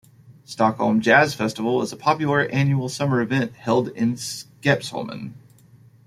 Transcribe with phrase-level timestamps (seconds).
[0.45, 5.33] Stockholm Jazz Festival is a popular annual summer event held on Skeppsholmen.